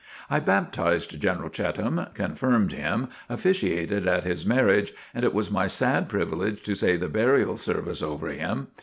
[0.31, 6.09] I baptized General Cheatham, confirmed him, officiated at his marriage, and it was my sad
[6.09, 8.69] privilege to say the burial service over him.